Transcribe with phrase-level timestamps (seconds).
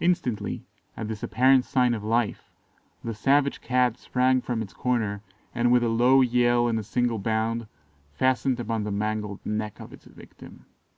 [0.00, 0.66] Instantly,
[0.98, 2.50] at this apparent sign of life,
[3.02, 5.22] the savage Cat sprang from its corner,
[5.54, 7.66] and, with a low yell and a single bound,
[8.12, 10.66] fastened upon the mangled neck of its victim.